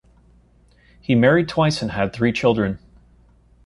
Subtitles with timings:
[0.99, 2.79] He married twice and had three children.